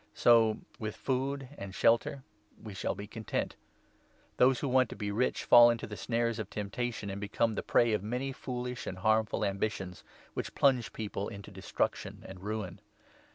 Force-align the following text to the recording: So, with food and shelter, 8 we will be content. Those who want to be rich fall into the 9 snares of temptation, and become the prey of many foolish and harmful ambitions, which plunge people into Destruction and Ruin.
So, 0.15 0.57
with 0.79 0.95
food 0.95 1.49
and 1.59 1.75
shelter, 1.75 2.23
8 2.59 2.63
we 2.65 2.75
will 2.83 2.95
be 2.95 3.05
content. 3.05 3.55
Those 4.37 4.59
who 4.61 4.67
want 4.67 4.89
to 4.89 4.95
be 4.95 5.11
rich 5.11 5.43
fall 5.43 5.69
into 5.69 5.85
the 5.85 5.93
9 5.93 5.97
snares 5.99 6.39
of 6.39 6.49
temptation, 6.49 7.11
and 7.11 7.21
become 7.21 7.53
the 7.53 7.61
prey 7.61 7.93
of 7.93 8.01
many 8.01 8.31
foolish 8.31 8.87
and 8.87 8.97
harmful 8.97 9.45
ambitions, 9.45 10.03
which 10.33 10.55
plunge 10.55 10.91
people 10.91 11.27
into 11.27 11.51
Destruction 11.51 12.23
and 12.27 12.39
Ruin. 12.39 12.81